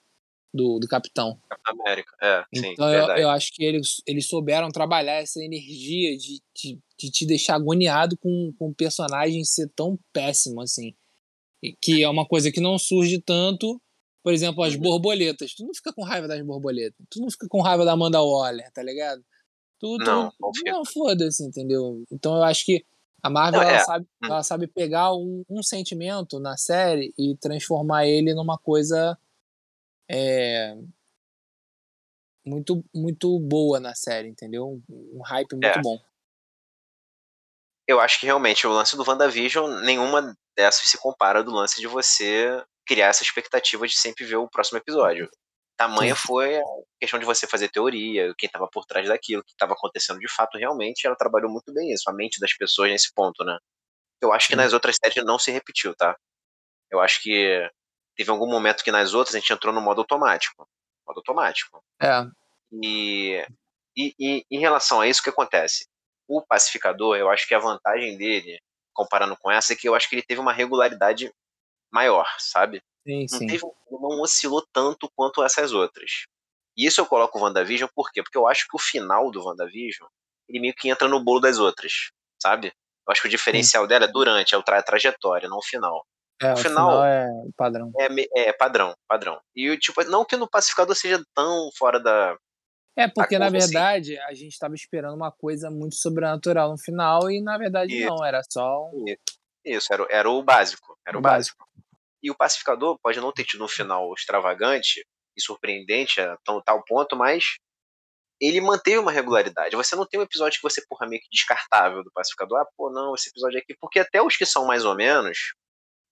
[0.53, 1.39] Do, do capitão.
[1.49, 2.11] Capitão América.
[2.21, 6.79] É, sim, Então eu, eu acho que eles, eles souberam trabalhar essa energia de, de,
[6.99, 10.93] de te deixar agoniado com, com o personagem ser tão péssimo assim.
[11.63, 13.81] E que é uma coisa que não surge tanto.
[14.23, 14.81] Por exemplo, as Uhum.
[14.81, 15.53] borboletas.
[15.55, 16.97] Tu não fica com raiva das borboletas.
[17.09, 19.23] Tu não fica com raiva da Amanda Waller, tá ligado?
[19.79, 22.03] Tu, tu- Não, não não foda-se, entendeu?
[22.11, 22.85] Então eu acho que
[23.23, 23.79] a Marvel Não, ela, é.
[23.79, 24.27] sabe, Hum.
[24.27, 29.17] ela sabe pegar um, um sentimento na série e transformar ele numa coisa
[30.11, 30.75] é,
[32.45, 34.81] muito, muito boa na série, entendeu?
[34.89, 35.81] Um, hype muito É.
[35.81, 35.97] bom.
[37.87, 41.87] Eu acho que realmente o lance do WandaVision, nenhuma dessas se compara do lance de
[41.87, 45.29] você criar essa expectativa de sempre ver o próximo episódio.
[45.77, 46.21] Tamanha Sim.
[46.27, 46.63] foi a
[46.99, 50.31] questão de você fazer teoria, quem estava por trás daquilo, o que estava acontecendo de
[50.31, 53.57] fato, realmente ela trabalhou muito bem isso, a mente das pessoas nesse ponto, né?
[54.21, 56.15] Eu acho que nas outras séries não se repetiu, tá?
[56.91, 57.67] Eu acho que
[58.15, 60.67] teve algum momento que nas outras a gente entrou no modo automático.
[61.07, 61.83] Modo automático.
[62.01, 62.07] É,
[62.71, 63.45] E,
[63.97, 65.87] e, e em relação a isso, o que acontece?
[66.27, 68.59] O pacificador, eu acho que a vantagem dele,
[68.93, 71.33] comparando com essa, é que eu acho que ele teve uma regularidade
[71.91, 72.81] maior, sabe?
[73.05, 73.47] sim, Não, sim.
[73.47, 76.25] teve, não oscilou tanto quanto essas outras.
[76.77, 78.23] E isso eu coloco o WandaVision por quê?
[78.23, 80.07] Porque eu acho que o final do WandaVision,
[80.47, 82.67] ele meio que entra no bolo das outras, sabe?
[82.67, 86.05] Eu acho que o diferencial dela é durante, é a trajetória, não o final.
[86.41, 87.91] É, o final- final é padrão.
[87.99, 89.39] É, é padrão, padrão.
[89.55, 92.35] E tipo, não que no pacificador seja tão fora da,
[92.97, 93.57] É, porque na assim.
[93.57, 98.07] verdade a gente estava esperando uma coisa muito sobrenatural no final e na verdade Isso.
[98.07, 99.05] não, era só um.
[99.63, 100.97] Isso, era, era o básico.
[101.07, 101.63] Era o, O básico.
[102.23, 105.05] E o Pacificador pode não ter tido um final extravagante
[105.37, 107.57] e surpreendente a tão, tal ponto, mas
[108.39, 109.75] ele manteve uma regularidade.
[109.75, 112.59] Você não tem um episódio que você, porra, meio que descartável do Pacificador.
[112.59, 113.75] Ah, pô, não, esse episódio aqui.
[113.79, 115.53] Porque até os que são mais ou menos,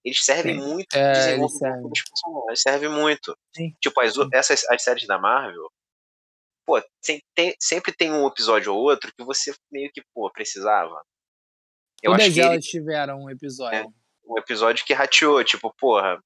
[0.03, 0.67] eles servem Sim.
[0.67, 1.89] muito É, desenvolvimento servem.
[1.89, 2.61] dos personagens.
[2.61, 3.37] Serve muito.
[3.55, 3.75] Sim.
[3.81, 4.29] Tipo, as, Sim.
[4.33, 5.69] essas as séries da Marvel,
[6.65, 11.01] pô, tem- tem- sempre tem um episódio ou outro que você meio que, pô, precisava.
[12.01, 13.93] Eu Todas acho que ele, elas tiveram um episódio.
[14.25, 16.21] um episódio que rateou, tipo, porra,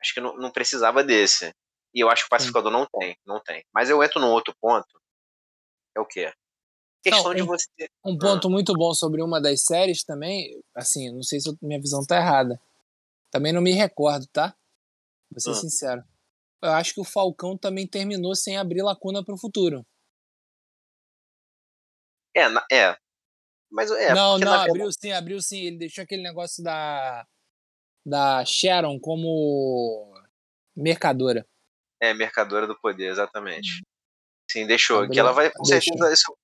[0.00, 1.52] acho que não, não precisava desse.
[1.94, 3.64] E eu acho que o Pacificador não tem, não tem.
[3.72, 5.00] Mas eu entro num outro ponto.
[5.96, 6.32] É o quê?
[7.04, 7.66] Questão Não, de um- você.
[8.04, 12.04] Um ponto muito bom sobre uma das séries também, assim, não sei se minha visão
[12.06, 12.60] tá errada.
[13.32, 14.54] Também não me recordo, tá?
[15.30, 15.54] Vou ser Hum.
[15.54, 16.04] sincero.
[16.62, 19.84] Eu acho que o Falcão também terminou sem abrir lacuna pro futuro.
[22.36, 22.96] É, é.
[23.70, 24.14] Mas é.
[24.14, 25.60] não, não, verdade- abriu sim, abriu sim.
[25.62, 27.26] Ele deixou aquele negócio da,
[28.04, 30.12] da Sharon como
[30.76, 31.46] mercadora.
[32.00, 33.82] É, Mercadora do Poder, exatamente.
[34.50, 34.98] Sim, deixou.
[34.98, 35.96] Abriu- que ela vai, com deixou.
[35.96, 36.36] certeza, isso,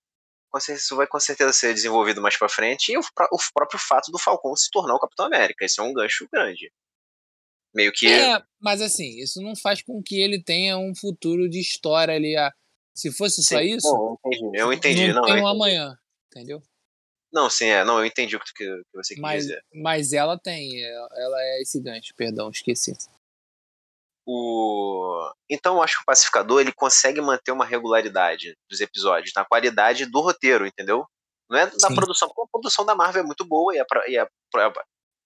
[0.71, 2.91] isso vai com certeza ser desenvolvido mais pra frente.
[2.93, 5.65] E o, o próprio fato do Falcão se tornar o Capitão América.
[5.65, 6.73] Isso é um gancho grande.
[7.75, 8.09] Meio que.
[8.09, 12.37] É, mas assim, isso não faz com que ele tenha um futuro de história ali.
[12.37, 12.53] a-
[12.95, 14.59] Se fosse só Sim, isso, não, eu entendi.
[14.61, 15.07] Eu entendi.
[15.09, 16.63] não Não, tem um amanhã, entendeu?
[17.33, 17.85] Não, sim, é.
[17.85, 19.63] Não, eu entendi o que, que você quis Mas, dizer.
[19.75, 22.93] mas ela tem, ela ela é esse gancho, perdão, esqueci.
[24.31, 25.33] O...
[25.49, 30.05] Então eu acho que o Pacificador ele consegue manter uma regularidade dos episódios, na qualidade
[30.05, 31.07] do roteiro, entendeu?
[31.49, 31.95] Não é da Sim.
[31.95, 34.29] produção, porque a produção da Marvel é muito boa e, a, e, a,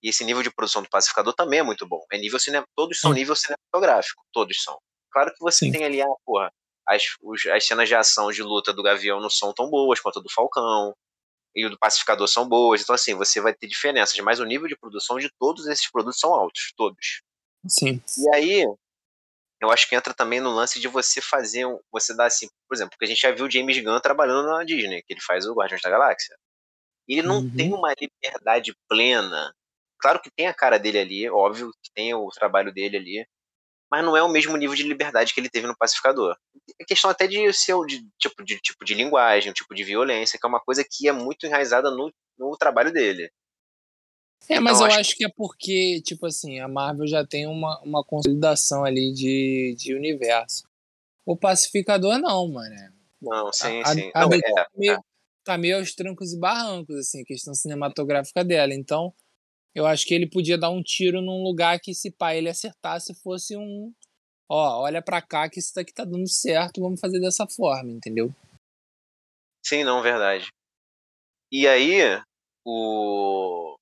[0.04, 2.00] e esse nível de produção do Pacificador também é muito bom.
[2.12, 3.18] É nível cine, todos são Sim.
[3.18, 4.78] nível cinematográfico, todos são.
[5.10, 5.72] Claro que você Sim.
[5.72, 6.52] tem ali, ah, porra,
[6.88, 10.20] as, os- as cenas de ação de luta do Gavião não são tão boas quanto
[10.20, 10.94] a do Falcão,
[11.56, 14.68] e o do Pacificador são boas, então assim, você vai ter diferenças, mas o nível
[14.68, 17.20] de produção de todos esses produtos são altos, todos.
[17.66, 18.00] Sim.
[18.18, 18.66] E aí,
[19.62, 22.75] eu acho que entra também no lance de você fazer, um, você dar assim, por
[22.75, 25.46] exemplo, porque a gente já viu o James Gunn trabalhando na Disney, que ele faz
[25.46, 26.37] o Guardiões da Galáxia.
[27.09, 27.57] Ele não Uhum.
[27.57, 29.55] tem uma liberdade plena.
[30.01, 33.27] Claro que tem a cara dele ali, óbvio que tem o trabalho dele ali,
[33.90, 36.37] mas não é o mesmo nível de liberdade que ele teve no Pacificador.
[36.81, 40.46] É questão até de seu de, tipo, de tipo de linguagem, tipo de violência, que
[40.46, 43.31] é uma coisa que é muito enraizada no, no trabalho dele.
[44.48, 47.46] É, mas Então, eu acho acho que é porque, tipo assim, a Marvel já tem
[47.46, 50.64] uma, uma consolidação ali de, de universo.
[51.24, 52.74] O Pacificador não, mano.
[52.74, 54.11] é- Não, sim, a- sim.
[54.14, 55.05] a Não, DC é, meio-
[55.44, 58.74] tá meio aos trancos e barrancos, assim, a questão cinematográfica dela.
[58.74, 59.14] Então,
[59.74, 63.14] eu acho que ele podia dar um tiro num lugar que, se pá, ele acertasse,
[63.22, 63.92] fosse um.
[64.48, 68.35] Ó, olha pra cá que isso daqui tá dando certo, vamos fazer dessa forma, entendeu?
[69.64, 70.48] Sim, não, verdade.
[71.50, 72.20] E aí,
[72.66, 73.76] o.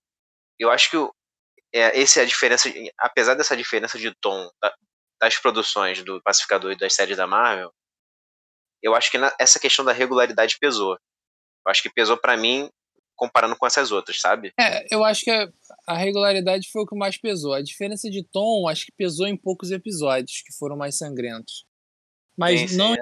[0.60, 1.12] Eu acho que o...
[1.74, 2.68] é, essa é a diferença.
[2.98, 4.74] Apesar dessa diferença de tom da-
[5.20, 7.72] das produções do Pacificador e das séries da Marvel,
[8.82, 10.92] eu acho que na- essa questão da regularidade pesou.
[10.94, 12.70] Eu acho que pesou pra mim
[13.16, 14.50] comparando com essas outras, sabe?
[14.58, 15.46] É, eu acho que a,
[15.86, 17.52] a regularidade foi o que mais pesou.
[17.52, 21.66] A diferença de tom, acho que pesou em poucos episódios que foram mais sangrentos.
[22.36, 22.98] Mas sim, não é.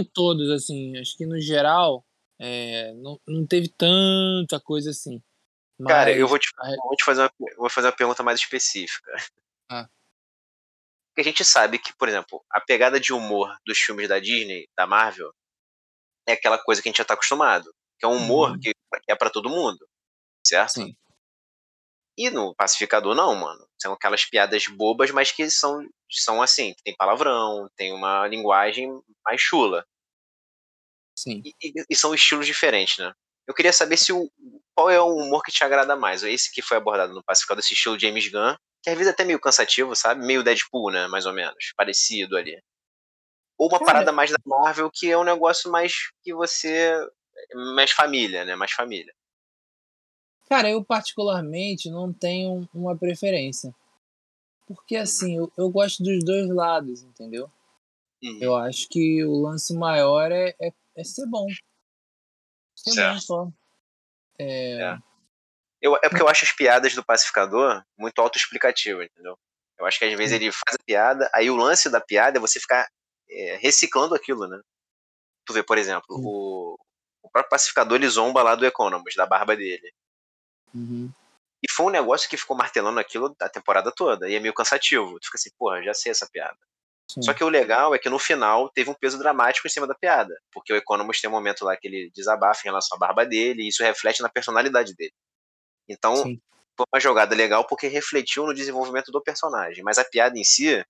[0.00, 0.96] em todos, assim.
[0.98, 2.04] Acho que no geral
[2.40, 5.22] é, não, não teve tanta coisa assim.
[5.86, 8.38] Cara, Mas- eu vou te, eu vou te fazer uma, vou fazer uma pergunta mais
[8.40, 9.10] específica.
[9.70, 9.88] Ah.
[11.08, 14.68] Porque a gente sabe que, por exemplo, a pegada de humor dos filmes da Disney,
[14.76, 15.32] da Marvel,
[16.26, 17.74] é aquela coisa que a gente já tá acostumado.
[17.98, 18.60] Que é um humor Uhum.
[18.60, 18.74] que,
[19.08, 19.88] é pra todo mundo.
[20.46, 20.72] Certo?
[20.74, 20.96] Sim.
[22.16, 23.66] E no Pacificador, não, mano.
[23.80, 28.88] São aquelas piadas bobas, mas que são, são assim, que tem palavrão, tem uma linguagem
[29.24, 29.86] mais chula.
[31.16, 31.42] Sim.
[31.44, 33.14] E, e- e são estilos diferentes, né?
[33.50, 34.30] Eu queria saber se o,
[34.76, 36.22] qual é o humor que te agrada mais.
[36.22, 39.24] Esse que foi abordado no Pacificador, esse estilo James Gunn, que às vezes é até
[39.24, 40.24] meio cansativo, sabe?
[40.24, 41.08] Meio Deadpool, né?
[41.08, 41.72] Mais ou menos.
[41.76, 42.62] Parecido ali.
[43.58, 46.94] Ou uma Cara- parada mais da Marvel, que é um negócio mais que você.
[47.74, 48.54] Mais família, né?
[48.54, 49.12] Mais família.
[50.48, 53.74] Cara, eu particularmente não tenho uma preferência.
[54.64, 57.50] Porque assim, eu, eu gosto dos dois lados, entendeu?
[58.22, 58.38] Uhum.
[58.40, 61.46] Eu acho que o lance maior é, é, é ser bom.
[63.20, 63.48] Só.
[64.38, 64.98] É, É.
[65.82, 69.38] Eu, é porque eu acho as piadas do Pacificador muito autoexplicativas, entendeu?
[69.78, 72.40] Eu acho que às vezes ele faz a piada, aí o lance da piada é
[72.40, 72.86] você ficar
[73.30, 74.60] é, reciclando aquilo, né?
[75.46, 76.76] Tu vê, por exemplo, o,
[77.22, 79.92] o próprio Pacificador ele zomba lá do Economist, da barba dele.
[80.74, 81.10] uhum.
[81.62, 84.28] E foi um negócio que ficou martelando aquilo a temporada toda.
[84.28, 85.20] E é meio cansativo.
[85.20, 86.56] Tu fica assim, porra, já sei essa piada.
[87.14, 87.22] Sim.
[87.22, 89.94] Só que o legal é que no final teve um peso dramático em cima da
[89.94, 90.34] piada.
[90.52, 93.62] Porque o Economist tem um momento lá que ele desabafa em relação à barba dele,
[93.62, 95.12] e isso reflete na personalidade dele.
[95.88, 96.40] Então, Sim.
[96.76, 99.82] foi uma jogada legal porque refletiu no desenvolvimento do personagem.
[99.82, 100.84] Mas a piada em si,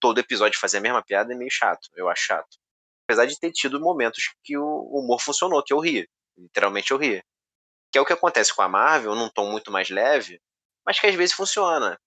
[0.00, 2.58] todo episódio fazer a mesma piada é meio chato, eu acho chato.
[3.08, 6.08] Apesar de ter tido momentos que o humor funcionou, que eu ri.
[6.38, 7.20] Literalmente eu ri.
[7.90, 10.40] Que é o que acontece com a Marvel, num tom muito mais leve,
[10.86, 11.98] mas que às vezes funciona.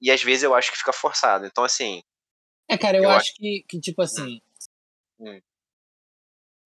[0.00, 1.46] E às vezes eu acho que fica forçado.
[1.46, 2.00] Então, assim.
[2.68, 4.40] É, cara, eu, eu acho, acho, Que, que, tipo assim.
[5.20, 5.40] Hum.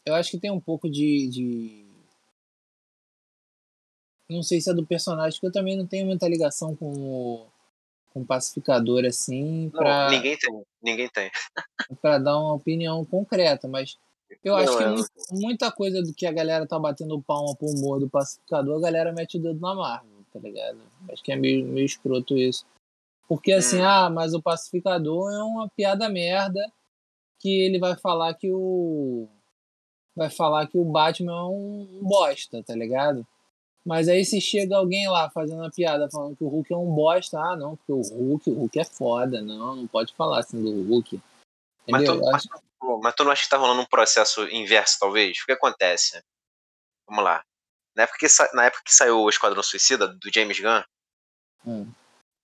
[0.06, 1.88] Eu acho que tem um pouco de, de
[4.28, 7.46] não sei se é do personagem, porque eu também não tenho muita ligação com o,
[8.12, 9.70] com o pacificador assim.
[9.70, 11.30] Pra, não, ninguém tem, ninguém tem.
[12.02, 13.96] para dar uma opinião concreta, mas
[14.44, 17.68] eu não, acho que muito, muita coisa do que a galera tá batendo palma pro
[17.68, 20.78] humor do pacificador, a galera mete o dedo na Marvel, tá ligado?
[21.10, 22.66] Acho que é meio, meio escroto isso.
[23.28, 23.86] Porque assim, hum.
[23.86, 26.60] ah, mas o pacificador é uma piada merda
[27.38, 29.28] que ele vai falar que o.
[30.16, 33.24] Vai falar que o Batman é um bosta, tá ligado?
[33.84, 36.92] Mas aí se chega alguém lá fazendo uma piada falando que o Hulk é um
[36.92, 40.60] bosta, ah, não, porque o Hulk, o Hulk é foda, não, não pode falar assim
[40.60, 41.20] do Hulk.
[41.88, 42.48] Mas tu, mas,
[43.02, 45.38] mas tu, não acha que tá rolando um processo inverso, talvez?
[45.38, 46.22] O que acontece?
[47.08, 47.42] Vamos lá.
[47.96, 50.82] Na época que, na época que saiu o Esquadrão Suicida, do James Gunn,
[51.64, 51.90] hum.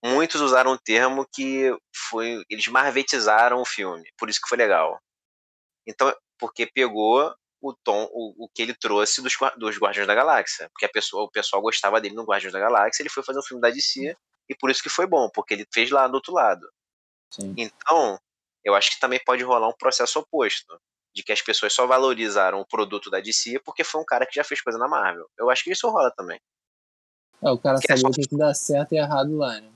[0.05, 1.75] Muitos usaram um termo que
[2.11, 2.45] foi.
[2.51, 4.05] Eles marvetizaram o filme.
[4.19, 5.01] Por isso que foi legal.
[5.87, 10.69] Então, porque pegou o tom, o, o que ele trouxe dos, dos Guardiões da Galáxia.
[10.71, 13.43] Porque a pessoa, o pessoal gostava dele no Guardiões da Galáxia, ele foi fazer um
[13.43, 14.15] filme da DC,
[14.49, 16.69] e por isso que foi bom, porque ele fez lá do outro lado.
[17.31, 17.55] Sim.
[17.57, 18.21] Então,
[18.63, 20.79] eu acho que também pode rolar um processo oposto.
[21.15, 24.35] De que as pessoas só valorizaram o produto da DC porque foi um cara que
[24.35, 25.31] já fez coisa na Marvel.
[25.39, 26.41] Eu acho que isso rola também.
[27.41, 29.74] É, o cara sabia o que, que dá certo e errado lá, né?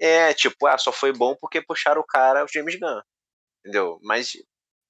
[0.00, 3.00] É, tipo, ah, só foi bom porque puxaram o cara, o James Gunn.
[3.64, 3.98] Entendeu?
[4.02, 4.32] Mas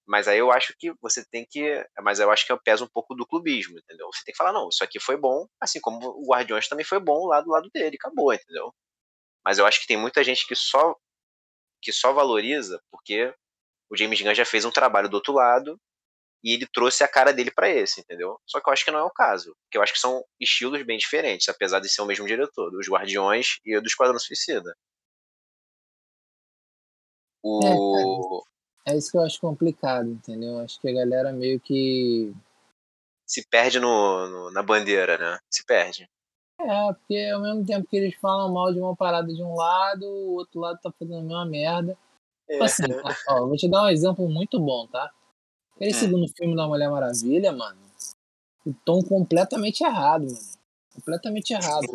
[0.08, 1.86] mas aí eu acho que você tem que.
[2.00, 4.08] Mas eu acho que pesa um pouco do clubismo, entendeu?
[4.10, 6.98] Você tem que falar, não, isso aqui foi bom, assim como o Guardiões também foi
[6.98, 8.74] bom lá do lado dele, acabou, entendeu?
[9.44, 10.96] Mas eu acho que tem muita gente que só
[11.82, 13.34] que só valoriza porque
[13.90, 15.78] o James Gunn já fez um trabalho do outro lado
[16.42, 18.40] e ele trouxe a cara dele para esse, entendeu?
[18.46, 20.82] Só que eu acho que não é o caso, porque eu acho que são estilos
[20.84, 24.74] bem diferentes, apesar de ser o mesmo diretor, dos Guardiões e do Esquadrão Suicida.
[27.42, 28.42] O...
[28.86, 30.58] É, é isso que eu acho complicado, entendeu?
[30.60, 32.32] Acho que a galera meio que.
[33.26, 35.38] Se perde no, no, na bandeira, né?
[35.50, 36.08] Se perde.
[36.60, 40.04] É, porque ao mesmo tempo que eles falam mal de uma parada de um lado,
[40.04, 41.98] o outro lado tá fazendo a mesma merda.
[42.48, 42.62] É.
[42.62, 42.82] Assim,
[43.28, 45.10] ó, vou te dar um exemplo muito bom, tá?
[45.76, 45.94] Aquele é.
[45.94, 47.78] segundo filme da Mulher Maravilha, mano,
[48.66, 50.58] o tom completamente errado, mano.
[50.94, 51.86] Completamente errado.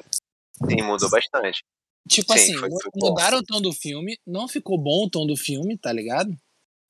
[0.65, 1.65] Sim, mudou bastante.
[2.09, 3.43] Tipo Sim, assim, mudaram bom.
[3.43, 6.35] o tom do filme, não ficou bom o tom do filme, tá ligado?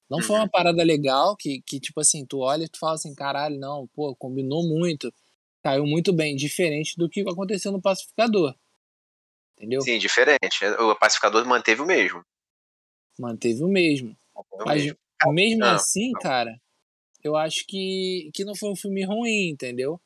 [0.10, 0.50] Não foi uma uhum.
[0.50, 4.16] parada legal que, que, tipo assim, tu olha e tu fala assim, caralho, não, pô,
[4.16, 5.14] combinou muito,
[5.64, 8.56] caiu muito bem, diferente do que aconteceu no Pacificador.
[9.58, 9.82] Entendeu?
[9.82, 10.66] Sim, diferente.
[10.80, 12.24] O Pacificador manteve o mesmo.
[13.18, 14.18] Manteve o mesmo.
[14.36, 14.98] Manteve Mas mesmo,
[15.34, 16.20] mesmo não, assim, não.
[16.22, 16.60] cara,
[17.24, 20.02] eu acho que, que não foi um filme ruim, entendeu?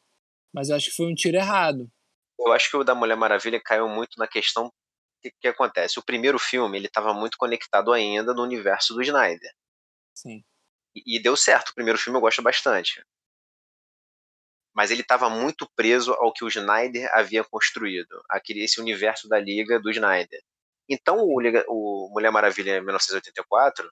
[0.53, 1.89] Mas eu acho que foi um tiro errado.
[2.39, 4.71] Eu acho que o da Mulher Maravilha caiu muito na questão
[5.21, 5.99] que, que acontece.
[5.99, 9.51] O primeiro filme ele estava muito conectado ainda no universo do Snyder.
[10.13, 10.43] Sim.
[10.95, 11.69] E, e deu certo.
[11.69, 13.03] O primeiro filme eu gosto bastante.
[14.73, 19.39] Mas ele estava muito preso ao que o Snyder havia construído, aquele, esse universo da
[19.39, 20.39] Liga do Snyder.
[20.87, 23.91] Então o, o Mulher Maravilha 1984,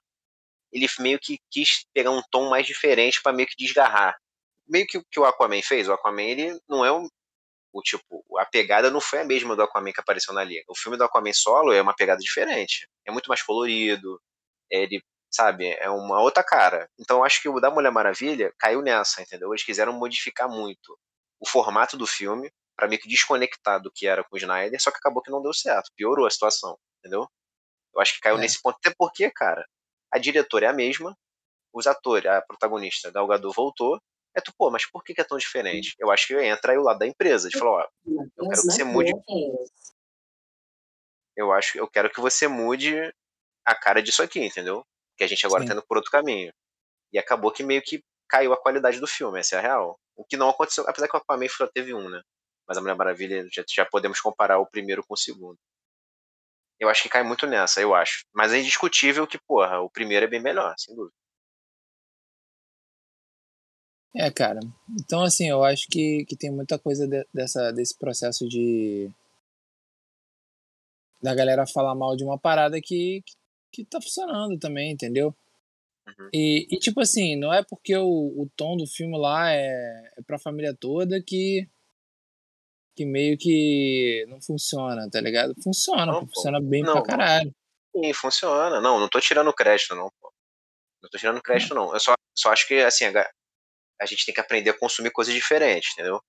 [0.72, 4.16] ele meio que quis pegar um tom mais diferente para meio que desgarrar.
[4.66, 5.88] Meio que o que o Aquaman fez.
[5.88, 7.08] O Aquaman ele não é um,
[7.78, 10.64] o tipo, a pegada não foi a mesma do Aquaman que apareceu na Liga.
[10.68, 12.88] O filme do Aquaman solo é uma pegada diferente.
[13.06, 14.20] É muito mais colorido.
[14.70, 15.68] Ele sabe?
[15.78, 16.88] É uma outra cara.
[16.98, 19.50] Então eu acho que o da Mulher Maravilha caiu nessa, entendeu?
[19.50, 20.98] Eles quiseram modificar muito
[21.38, 24.90] o formato do filme para meio que desconectar do que era com o Snyder, só
[24.90, 27.26] que acabou que não deu certo, piorou a situação, entendeu?
[27.94, 28.40] Eu acho que caiu é.
[28.40, 29.66] nesse ponto, até porque, cara,
[30.12, 31.16] a diretora é a mesma,
[31.72, 33.98] os atores, a protagonista, Galgador voltou,
[34.36, 35.94] é tu, pô, mas por que, que é tão diferente?
[35.98, 38.66] Eu acho que entra aí o lado da empresa, de falar, ó, eu quero que
[38.66, 39.12] você mude.
[41.34, 42.94] Eu acho, eu quero que você mude
[43.64, 44.84] a cara disso aqui, entendeu?
[45.16, 45.68] que a gente agora Sim.
[45.68, 46.52] tá indo por outro caminho.
[47.12, 49.98] E acabou que meio que caiu a qualidade do filme, essa é a real.
[50.14, 52.20] O que não aconteceu, apesar que o Aquaman só teve um, né?
[52.68, 55.56] Mas a Mulher Maravilha, já, já podemos comparar o primeiro com o segundo.
[56.78, 58.24] Eu acho que cai muito nessa, eu acho.
[58.34, 61.14] Mas é indiscutível que, porra, o primeiro é bem melhor, sem dúvida.
[64.16, 64.60] É, cara.
[65.00, 69.10] Então, assim, eu acho que, que tem muita coisa de, dessa, desse processo de.
[71.22, 73.36] da galera falar mal de uma parada que, que
[73.76, 75.36] que tá funcionando também, entendeu?
[76.06, 76.30] Uhum.
[76.32, 80.22] E, e, tipo assim, não é porque o, o tom do filme lá é, é
[80.26, 81.68] pra família toda que,
[82.96, 85.54] que meio que não funciona, tá ligado?
[85.62, 87.54] Funciona, não, funciona bem não, pra caralho.
[87.94, 88.80] Sim, funciona.
[88.80, 90.32] Não, não tô tirando crédito, não, pô.
[91.02, 91.92] Não tô tirando crédito, não.
[91.92, 93.30] Eu só, só acho que, assim, a,
[94.00, 96.20] a gente tem que aprender a consumir coisas diferentes, entendeu?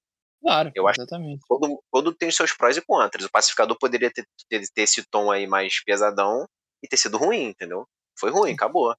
[0.42, 1.34] Claro, eu exatamente.
[1.34, 3.26] acho que todo, todo tem os seus prós e contras.
[3.26, 6.46] O pacificador poderia ter, ter, ter esse tom aí mais pesadão
[6.84, 7.88] e ter sido ruim, entendeu?
[8.18, 8.96] Foi ruim, acabou.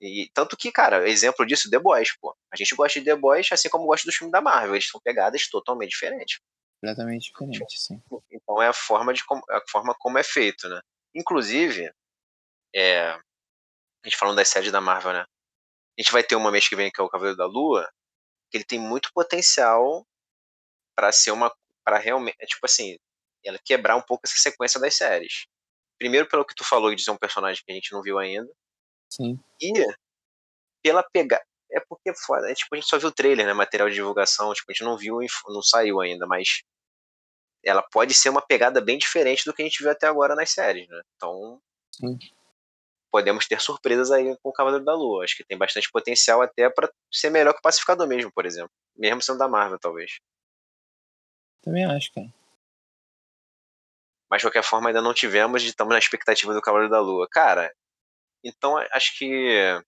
[0.00, 2.36] E tanto que, cara, exemplo disso, The Boys, pô.
[2.52, 4.74] A gente gosta de The Boys assim como gosta dos filmes da Marvel.
[4.74, 6.38] Eles são pegadas totalmente diferentes.
[6.80, 8.00] Completamente diferente, sim.
[8.30, 10.80] Então é a forma, de, a forma como é feito, né?
[11.14, 11.90] Inclusive,
[12.74, 13.20] é, a
[14.04, 15.24] gente falando das séries da Marvel, né?
[15.98, 17.90] A gente vai ter uma mês que vem que é o Cavaleiro da Lua,
[18.50, 20.06] que ele tem muito potencial
[20.94, 21.54] para ser uma
[21.84, 22.96] para realmente, é, tipo assim,
[23.44, 25.46] ela quebrar um pouco essa sequência das séries.
[25.98, 28.50] Primeiro pelo que tu falou de ser um personagem que a gente não viu ainda.
[29.08, 29.38] Sim.
[29.60, 29.72] E
[30.82, 33.88] pela pegar é porque foda, é, tipo, a gente só viu o trailer, né, material
[33.88, 36.62] de divulgação, tipo, a gente não viu, não saiu ainda, mas
[37.64, 40.50] ela pode ser uma pegada bem diferente do que a gente viu até agora nas
[40.50, 41.00] séries, né?
[41.16, 41.60] Então,
[41.92, 42.18] Sim
[43.16, 45.24] podemos ter surpresas aí com o Cavaleiro da Lua.
[45.24, 48.70] Acho que tem bastante potencial até para ser melhor que o Pacificador mesmo, por exemplo.
[48.94, 50.18] Mesmo sendo da Marvel, talvez.
[51.62, 52.30] Também acho, cara.
[54.30, 57.26] Mas de qualquer forma, ainda não tivemos e estamos na expectativa do Cavaleiro da Lua.
[57.30, 57.74] Cara,
[58.44, 59.82] então acho que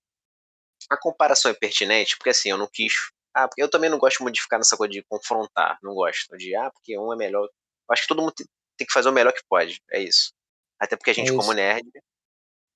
[0.89, 2.95] a comparação é pertinente, porque assim, eu não quis.
[3.35, 5.79] Ah, porque eu também não gosto muito de ficar nessa coisa de confrontar.
[5.83, 6.35] Não gosto.
[6.39, 7.45] De, ah, porque um é melhor.
[7.45, 9.83] Eu acho que todo mundo tem que fazer o melhor que pode.
[9.91, 10.33] É isso.
[10.81, 11.87] Até porque a gente, é como nerd,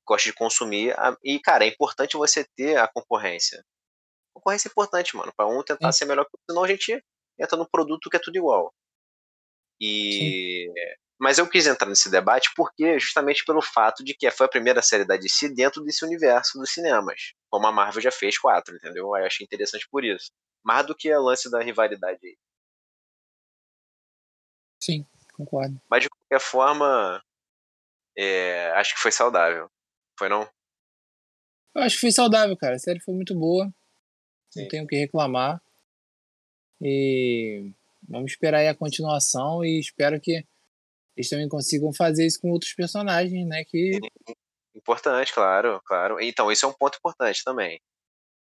[0.06, 0.94] gosta de consumir.
[1.22, 3.64] E, cara, é importante você ter a concorrência.
[4.34, 7.04] Concorrência é importante, mano, para um tentar ser melhor que o outro, senão a gente
[7.38, 8.72] entra num produto que é tudo igual.
[9.80, 10.66] E.
[10.68, 10.96] Sim.
[11.22, 14.82] Mas eu quis entrar nesse debate porque, justamente pelo fato de que foi a primeira
[14.82, 17.32] série da DC dentro desse universo dos cinemas.
[17.48, 19.06] Como a Marvel já fez quatro, entendeu?
[19.06, 20.32] Eu achei interessante por isso.
[20.64, 22.36] Mais do que a lance da rivalidade aí.
[24.82, 25.80] Sim, concordo.
[25.88, 27.22] Mas de qualquer forma,
[28.18, 29.70] é, acho que foi saudável.
[30.18, 30.48] Foi não?
[31.75, 32.77] Eu acho que foi saudável, cara.
[32.77, 33.72] A série foi muito boa.
[34.51, 34.62] Sim.
[34.62, 35.61] Não tenho o que reclamar.
[36.81, 37.72] E
[38.09, 40.44] vamos esperar aí a continuação e espero que
[41.16, 43.64] eles também consigam fazer isso com outros personagens, né?
[43.64, 43.98] Que...
[44.75, 46.20] Importante, claro, claro.
[46.20, 47.81] Então, esse é um ponto importante também.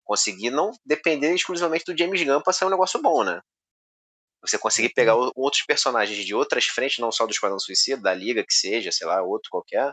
[0.04, 3.40] Conseguir não depender exclusivamente do James Gunn para ser um negócio bom, né?
[4.42, 8.44] Você conseguir pegar outros personagens de outras frentes, não só do Esquadrão Suicida, da Liga
[8.44, 9.92] que seja, sei lá, outro qualquer,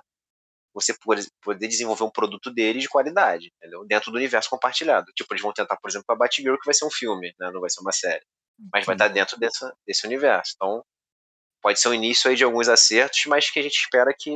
[0.76, 0.94] você
[1.42, 3.86] poder desenvolver um produto dele de qualidade, entendeu?
[3.86, 5.10] Dentro do universo compartilhado.
[5.16, 7.50] Tipo, eles vão tentar, por exemplo, a Batgirl, que vai ser um filme, né?
[7.50, 8.26] Não vai ser uma série.
[8.74, 10.52] Mas vai estar dentro dessa, desse universo.
[10.56, 10.84] Então,
[11.62, 14.36] pode ser o início aí de alguns acertos, mas que a gente espera que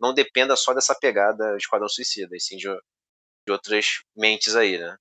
[0.00, 4.78] não dependa só dessa pegada de Esquadrão Suicida, e sim de, de outras mentes aí,
[4.78, 4.96] né?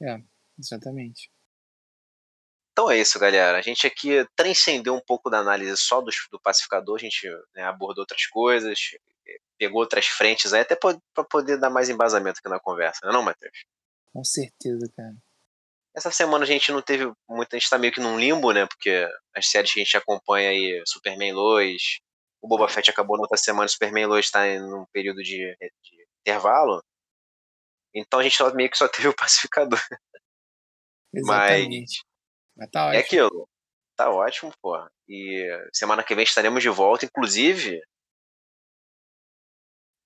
[0.00, 0.18] É,
[0.56, 1.28] exatamente.
[2.72, 3.58] Então é isso, galera.
[3.58, 7.64] A gente aqui transcendeu um pouco da análise só do, do pacificador, a gente né,
[7.64, 8.78] abordou outras coisas,
[9.60, 13.12] pegou outras frentes aí, até para poder dar mais embasamento aqui na conversa, não é
[13.12, 13.64] não, Matheus?
[14.10, 15.14] Com certeza, cara.
[15.94, 18.66] Essa semana a gente não teve muito, a gente tá meio que num limbo, né?
[18.66, 22.00] Porque as séries que a gente acompanha aí, Superman Lois,
[22.40, 26.06] o Boba Fett acabou na outra semana, Superman Lois está em um período de, de,
[26.20, 26.82] intervalo.
[27.94, 29.80] Então a gente só, meio que só teve o pacificador.
[31.12, 32.00] Exatamente.
[32.56, 32.96] Mas, Mas tá ótimo.
[32.96, 33.48] É aquilo.
[33.96, 34.78] Tá ótimo, pô.
[35.06, 35.44] E
[35.74, 37.82] semana que vem estaremos de volta, inclusive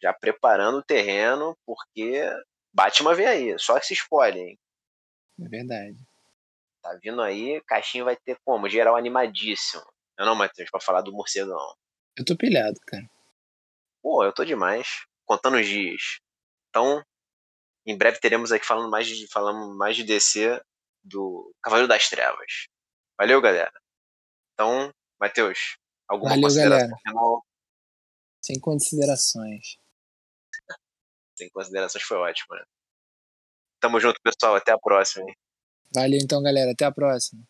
[0.04, 2.30] já preparando o terreno, porque
[2.74, 4.58] Batman vem aí, só esse spoiler, hein?
[5.40, 5.96] É verdade.
[6.82, 8.68] Tá vindo aí, caixinha vai ter como?
[8.68, 9.82] Geral animadíssimo.
[10.18, 11.74] Eu não, Matheus, pra falar do morcegão.
[12.18, 13.08] Eu tô pilhado, cara.
[14.02, 15.06] Pô, eu tô demais.
[15.24, 16.20] Contando os dias.
[16.68, 17.02] Então,
[17.86, 20.62] em breve teremos aqui falando mais de, falando mais de DC
[21.02, 22.68] do Cavaleiro das Trevas.
[23.18, 23.72] Valeu, galera.
[24.52, 27.00] Então, Matheus, alguma Valeu, consideração galera.
[27.08, 27.46] final?
[28.42, 29.78] Sem considerações
[31.36, 32.64] sem considerações foi ótimo, né?
[33.80, 34.56] Tamo junto, pessoal.
[34.56, 35.24] Até a próxima.
[35.28, 35.34] Hein?
[35.94, 36.72] Valeu então, galera.
[36.72, 37.42] Até a próxima.